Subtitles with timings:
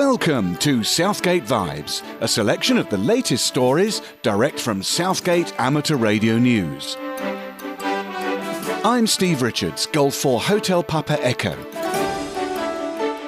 [0.00, 6.38] Welcome to Southgate Vibes, a selection of the latest stories direct from Southgate Amateur Radio
[6.38, 6.96] News.
[8.82, 11.54] I'm Steve Richards, Golf 4 Hotel Papa Echo.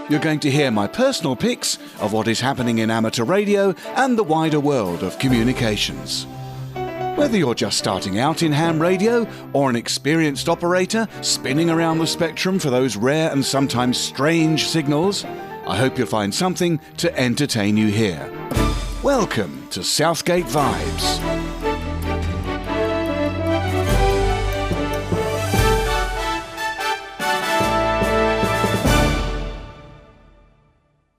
[0.08, 4.16] You're going to hear my personal picks of what is happening in amateur radio and
[4.16, 6.27] the wider world of communications.
[7.16, 12.06] Whether you're just starting out in ham radio or an experienced operator spinning around the
[12.06, 15.27] spectrum for those rare and sometimes strange signals,
[15.64, 18.28] I hope you'll find something to entertain you here.
[19.02, 21.20] Welcome to Southgate Vibes.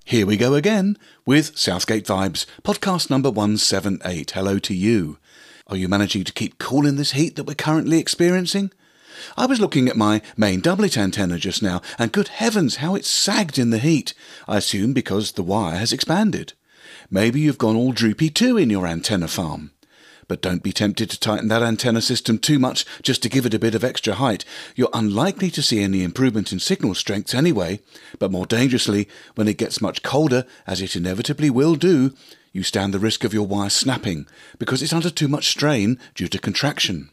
[0.03, 4.31] Here we go again with Southgate Vibes, podcast number 178.
[4.31, 5.19] Hello to you.
[5.67, 8.71] Are you managing to keep cool in this heat that we're currently experiencing?
[9.37, 13.09] I was looking at my main doublet antenna just now, and good heavens, how it's
[13.09, 14.13] sagged in the heat.
[14.47, 16.53] I assume because the wire has expanded.
[17.09, 19.71] Maybe you've gone all droopy too in your antenna farm.
[20.27, 23.53] But don't be tempted to tighten that antenna system too much just to give it
[23.53, 24.45] a bit of extra height.
[24.75, 27.81] You're unlikely to see any improvement in signal strength anyway,
[28.19, 32.13] but more dangerously, when it gets much colder, as it inevitably will do,
[32.51, 34.27] you stand the risk of your wire snapping
[34.59, 37.09] because it's under too much strain due to contraction.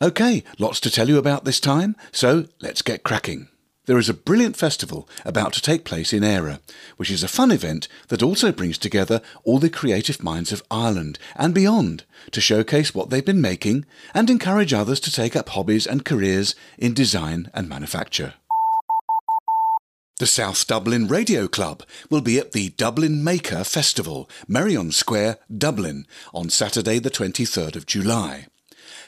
[0.00, 3.48] Okay, lots to tell you about this time, so let's get cracking.
[3.86, 6.60] There is a brilliant festival about to take place in Eire,
[6.96, 11.18] which is a fun event that also brings together all the creative minds of Ireland
[11.34, 13.84] and beyond to showcase what they've been making
[14.14, 18.34] and encourage others to take up hobbies and careers in design and manufacture.
[20.20, 26.06] The South Dublin Radio Club will be at the Dublin Maker Festival, Merrion Square, Dublin,
[26.32, 28.46] on Saturday the 23rd of July.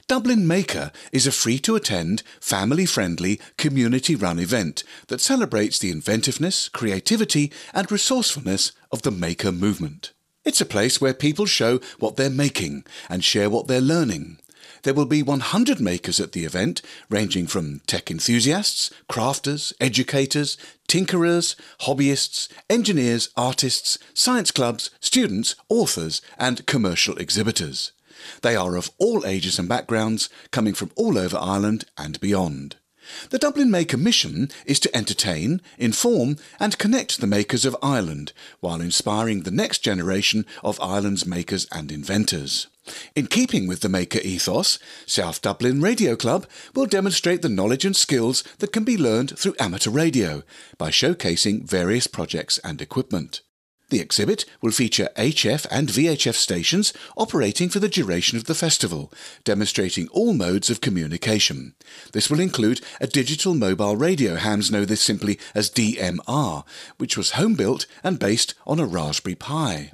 [0.07, 5.91] Dublin Maker is a free to attend, family friendly, community run event that celebrates the
[5.91, 10.13] inventiveness, creativity, and resourcefulness of the maker movement.
[10.45, 14.39] It's a place where people show what they're making and share what they're learning.
[14.83, 21.57] There will be 100 makers at the event, ranging from tech enthusiasts, crafters, educators, tinkerers,
[21.81, 27.93] hobbyists, engineers, artists, science clubs, students, authors, and commercial exhibitors.
[28.43, 32.77] They are of all ages and backgrounds, coming from all over Ireland and beyond.
[33.31, 38.81] The Dublin Maker mission is to entertain, inform, and connect the makers of Ireland while
[38.81, 42.69] inspiring the next generation of Ireland's makers and inventors.
[43.15, 47.97] In keeping with the maker ethos, South Dublin Radio Club will demonstrate the knowledge and
[47.97, 50.43] skills that can be learned through amateur radio
[50.77, 53.41] by showcasing various projects and equipment.
[53.95, 59.13] The exhibit will feature HF and VHF stations operating for the duration of the festival,
[59.45, 61.75] demonstrating all modes of communication.
[62.11, 66.65] This will include a digital mobile radio, hams know this simply as DMR,
[66.97, 69.93] which was home built and based on a Raspberry Pi.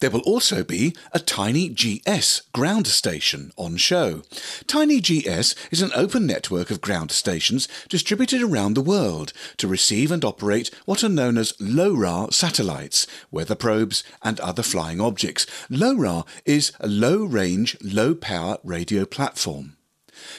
[0.00, 4.22] There will also be a Tiny GS ground station on show.
[4.66, 10.10] Tiny GS is an open network of ground stations distributed around the world to receive
[10.10, 13.06] and operate what are known as LORA satellites,
[13.42, 15.46] weather probes, and other flying objects.
[15.68, 19.76] LORA is a low range, low power radio platform.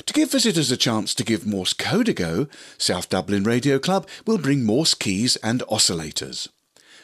[0.05, 2.47] To give visitors a chance to give Morse code a go,
[2.77, 6.47] South Dublin Radio Club will bring Morse keys and oscillators.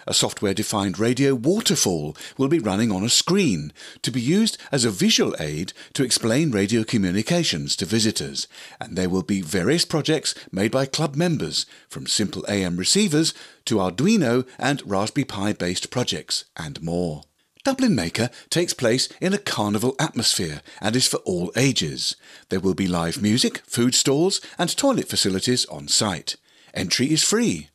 [0.10, 3.72] A software defined radio waterfall will be running on a screen
[4.02, 8.48] to be used as a visual aid to explain radio communications to visitors,
[8.82, 13.76] and there will be various projects made by club members, from simple AM receivers to
[13.76, 17.22] Arduino and Raspberry Pi based projects, and more.
[17.64, 22.16] Dublin Maker takes place in a carnival atmosphere and is for all ages.
[22.50, 26.36] There will be live music, food stalls, and toilet facilities on site.
[26.74, 27.70] Entry is free.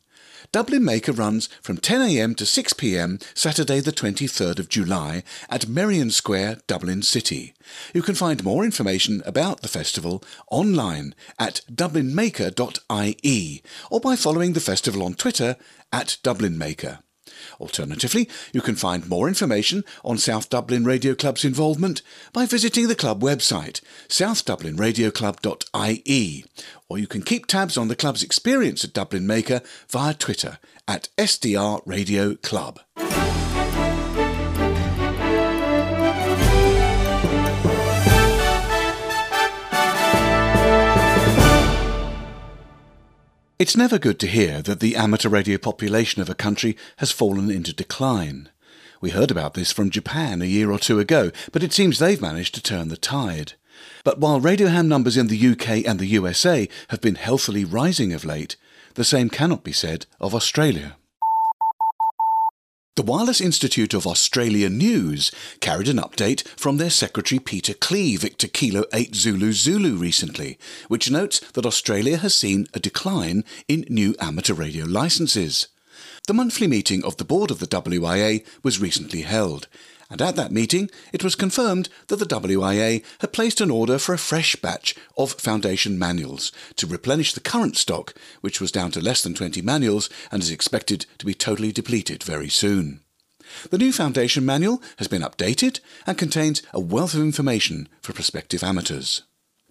[0.55, 6.61] Dublin Maker runs from 10am to 6pm Saturday the 23rd of July at Merrion Square,
[6.65, 7.53] Dublin City.
[7.93, 14.61] You can find more information about the festival online at dublinmaker.ie or by following the
[14.61, 15.57] festival on Twitter
[15.91, 16.99] at dublinmaker.
[17.59, 22.01] Alternatively, you can find more information on South Dublin Radio Club's involvement
[22.33, 26.45] by visiting the club website, southdublinradioclub.ie,
[26.89, 31.09] or you can keep tabs on the club's experience at Dublin Maker via Twitter at
[31.17, 32.79] SDR Radio Club.
[43.57, 47.49] It's never good to hear that the amateur radio population of a country has fallen
[47.49, 48.49] into decline.
[48.99, 52.21] We heard about this from Japan a year or two ago, but it seems they've
[52.21, 53.53] managed to turn the tide.
[54.03, 58.11] But while radio ham numbers in the UK and the USA have been healthily rising
[58.11, 58.57] of late,
[58.95, 60.97] the same cannot be said of Australia.
[62.95, 68.47] The Wireless Institute of Australia News carried an update from their secretary Peter Clee, Victor
[68.47, 70.57] Kilo 8 Zulu Zulu recently,
[70.87, 75.67] which notes that Australia has seen a decline in new amateur radio licenses.
[76.27, 79.67] The monthly meeting of the board of the WIA was recently held,
[80.09, 84.13] and at that meeting it was confirmed that the WIA had placed an order for
[84.13, 89.01] a fresh batch of Foundation manuals to replenish the current stock, which was down to
[89.01, 93.01] less than 20 manuals and is expected to be totally depleted very soon.
[93.69, 98.63] The new Foundation manual has been updated and contains a wealth of information for prospective
[98.63, 99.23] amateurs.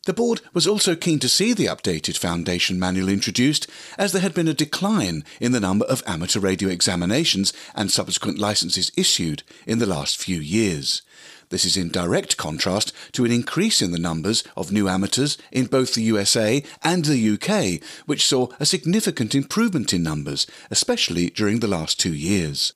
[0.06, 3.66] The board was also keen to see the updated Foundation manual introduced,
[3.96, 8.38] as there had been a decline in the number of amateur radio examinations and subsequent
[8.38, 11.00] licenses issued in the last few years.
[11.48, 15.66] This is in direct contrast to an increase in the numbers of new amateurs in
[15.66, 21.60] both the USA and the UK, which saw a significant improvement in numbers, especially during
[21.60, 22.74] the last two years.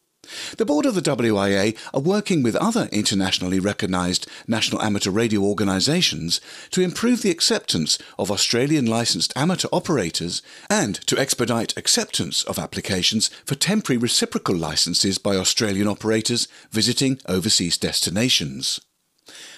[0.57, 6.41] The board of the WIA are working with other internationally recognised national amateur radio organisations
[6.71, 13.29] to improve the acceptance of Australian licensed amateur operators and to expedite acceptance of applications
[13.45, 18.81] for temporary reciprocal licenses by Australian operators visiting overseas destinations.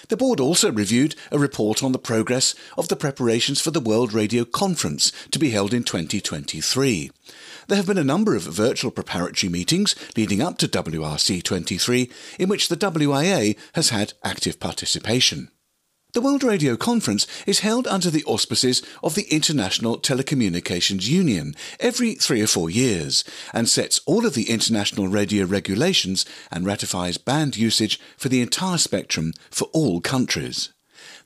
[0.09, 4.11] The board also reviewed a report on the progress of the preparations for the World
[4.11, 7.11] Radio Conference to be held in 2023.
[7.71, 12.67] There have been a number of virtual preparatory meetings leading up to WRC23 in which
[12.67, 15.49] the WIA has had active participation.
[16.11, 22.15] The World Radio Conference is held under the auspices of the International Telecommunications Union every
[22.15, 23.23] three or four years
[23.53, 28.79] and sets all of the international radio regulations and ratifies band usage for the entire
[28.79, 30.73] spectrum for all countries.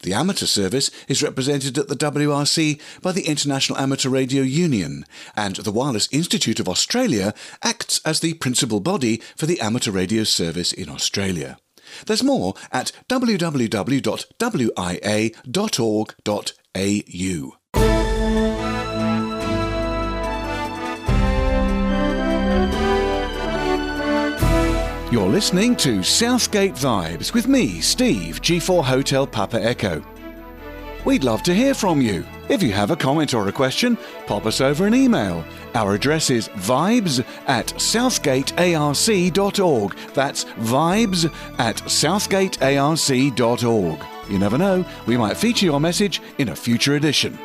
[0.05, 5.03] The amateur service is represented at the WRC by the International Amateur Radio Union,
[5.35, 10.23] and the Wireless Institute of Australia acts as the principal body for the amateur radio
[10.23, 11.57] service in Australia.
[12.05, 13.55] There's more at www.wia.org.au.
[25.15, 30.03] You're listening to Southgate Vibes with me, Steve, G4 Hotel Papa Echo.
[31.05, 32.25] We'd love to hear from you.
[32.49, 33.97] If you have a comment or a question,
[34.27, 35.45] pop us over an email.
[35.73, 39.97] Our address is vibes at southgatearc.org.
[40.13, 44.29] That's vibes at southgatearc.org.
[44.29, 47.37] You never know, we might feature your message in a future edition.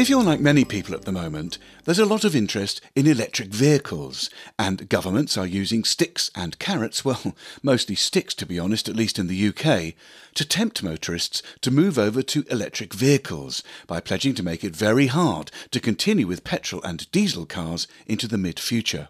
[0.00, 3.48] If you're like many people at the moment, there's a lot of interest in electric
[3.48, 8.96] vehicles, and governments are using sticks and carrots, well, mostly sticks to be honest, at
[8.96, 9.92] least in the UK,
[10.36, 15.08] to tempt motorists to move over to electric vehicles by pledging to make it very
[15.08, 19.08] hard to continue with petrol and diesel cars into the mid future.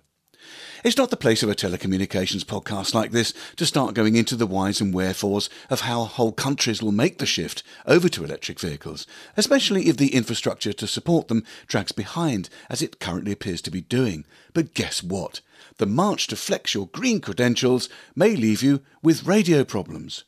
[0.83, 4.47] It's not the place of a telecommunications podcast like this to start going into the
[4.47, 9.07] whys and wherefores of how whole countries will make the shift over to electric vehicles,
[9.37, 13.83] especially if the infrastructure to support them drags behind, as it currently appears to be
[13.83, 14.25] doing.
[14.55, 15.41] But guess what?
[15.77, 20.25] The march to flex your green credentials may leave you with radio problems.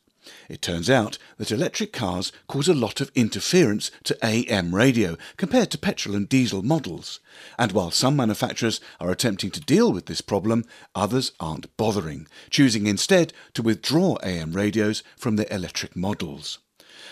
[0.49, 5.71] It turns out that electric cars cause a lot of interference to AM radio compared
[5.71, 7.19] to petrol and diesel models.
[7.57, 10.65] And while some manufacturers are attempting to deal with this problem,
[10.95, 16.59] others aren't bothering, choosing instead to withdraw AM radios from their electric models.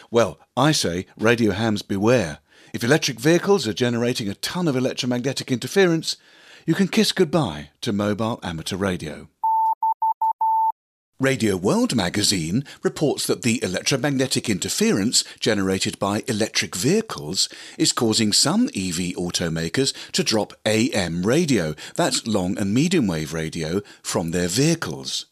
[0.10, 2.40] Well, I say, radio hams beware.
[2.74, 6.18] If electric vehicles are generating a ton of electromagnetic interference,
[6.66, 9.28] you can kiss goodbye to mobile amateur radio.
[11.22, 17.48] Radio World magazine reports that the electromagnetic interference generated by electric vehicles
[17.78, 23.82] is causing some EV automakers to drop AM radio, that's long and medium wave radio,
[24.02, 25.28] from their vehicles.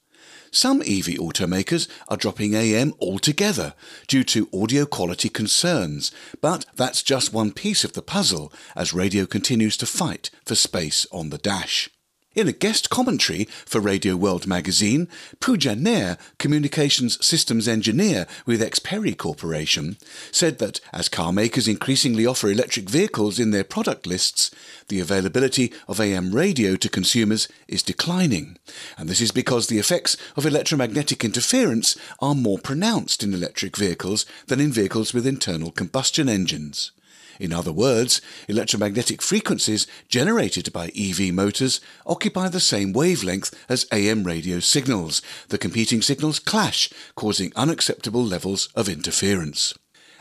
[0.52, 3.74] Some EV automakers are dropping AM altogether
[4.08, 9.26] due to audio quality concerns, but that's just one piece of the puzzle as radio
[9.26, 11.90] continues to fight for space on the dash.
[12.36, 15.08] In a guest commentary for Radio World magazine,
[15.40, 19.98] Pooja Nair, communications systems engineer with Xperi Corporation,
[20.32, 24.52] said that as car makers increasingly offer electric vehicles in their product lists,
[24.90, 28.60] the availability of AM radio to consumers is declining.
[28.96, 34.28] And this is because the effects of electromagnetic interference are more pronounced in electric vehicles
[34.46, 36.92] than in vehicles with internal combustion engines.
[37.40, 44.26] In other words, electromagnetic frequencies generated by EV motors occupy the same wavelength as AM
[44.26, 45.22] radio signals.
[45.48, 49.74] The competing signals clash, causing unacceptable levels of interference.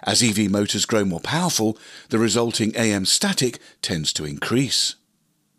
[0.04, 1.76] As EV motors grow more powerful,
[2.10, 4.94] the resulting AM static tends to increase.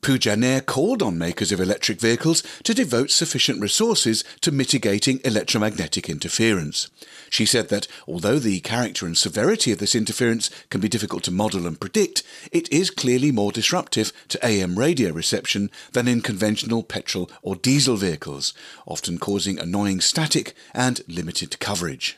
[0.02, 6.10] Pooja Nair called on makers of electric vehicles to devote sufficient resources to mitigating electromagnetic
[6.10, 6.90] interference.
[7.30, 11.32] She said that although the character and severity of this interference can be difficult to
[11.32, 16.82] model and predict, it is clearly more disruptive to AM radio reception than in conventional
[16.82, 18.54] petrol or diesel vehicles,
[18.88, 22.18] often causing annoying static and limited coverage.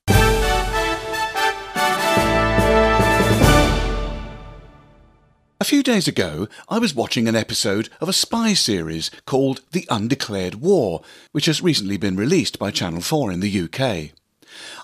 [5.61, 9.85] A few days ago, I was watching an episode of a spy series called The
[9.89, 11.01] Undeclared War,
[11.33, 14.11] which has recently been released by Channel 4 in the UK.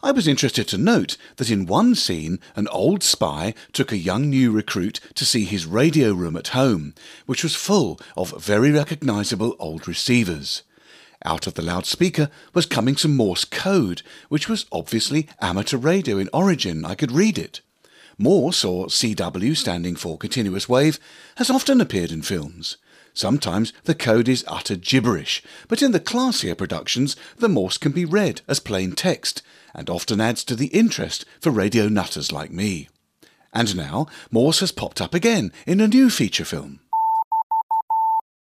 [0.04, 4.30] I was interested to note that in one scene, an old spy took a young
[4.30, 6.94] new recruit to see his radio room at home,
[7.26, 10.64] which was full of very recognisable old receivers.
[11.24, 16.28] Out of the loudspeaker was coming some Morse code, which was obviously amateur radio in
[16.34, 16.84] origin.
[16.84, 17.62] I could read it.
[18.18, 21.00] Morse, or CW standing for continuous wave,
[21.36, 22.78] has often appeared in films.
[23.14, 28.06] Sometimes the code is utter gibberish, but in the classier productions the Morse can be
[28.06, 29.42] read as plain text,
[29.74, 32.90] and often adds to the interest for radio nutters like me.
[33.54, 36.82] And now Morse has popped up again in a new feature film.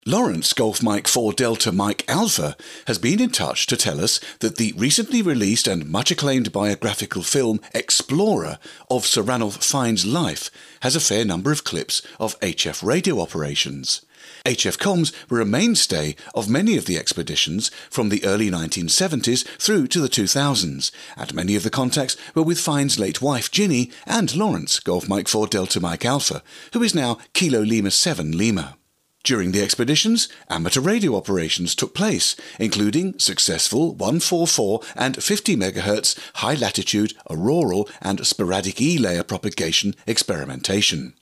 [0.06, 4.56] Lawrence Golf Mike 4 Delta Mike Alpha has been in touch to tell us that
[4.58, 8.58] the recently released and much acclaimed biographical film Explorer
[8.90, 10.50] of Sir Ranulph Fiennes' life
[10.82, 14.04] has a fair number of clips of HF radio operations.
[14.44, 19.87] HF comms were a mainstay of many of the expeditions from the early 1970s through
[19.87, 24.37] to the 2000s, and many of the contacts were with Fiennes' late wife Ginny and
[24.37, 26.42] Lawrence Golf Mike 4 Delta Mike Alpha,
[26.75, 28.76] who is now Kilo Lima 7 Lima.
[29.25, 36.52] During the expeditions, amateur radio operations took place, including successful 144 and 50 MHz high
[36.52, 41.14] latitude auroral and sporadic E layer propagation experimentation.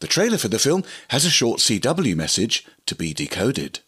[0.00, 3.80] The trailer for the film has a short CW message to be decoded.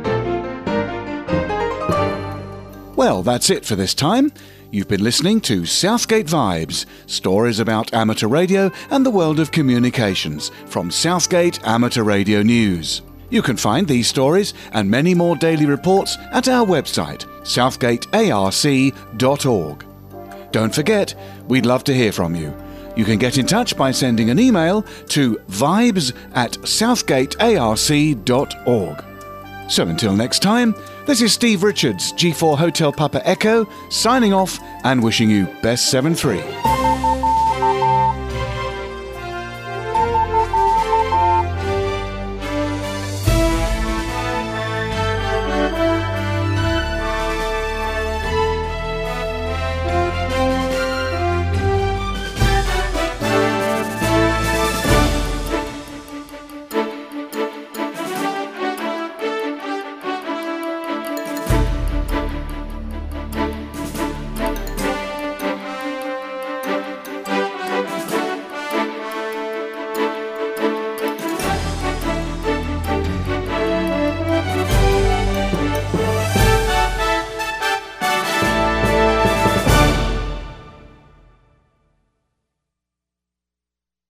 [3.02, 4.30] Well, that's it for this time.
[4.70, 10.52] You've been listening to Southgate Vibes, stories about amateur radio and the world of communications
[10.66, 13.02] from Southgate Amateur Radio News.
[13.28, 19.84] You can find these stories and many more daily reports at our website, southgatearc.org.
[20.52, 21.14] Don't forget,
[21.48, 22.54] we'd love to hear from you.
[22.94, 29.04] You can get in touch by sending an email to vibes at southgatearc.org.
[29.68, 35.02] So until next time, this is Steve Richards, G4 Hotel Papa Echo, signing off and
[35.02, 36.40] wishing you best 7 3.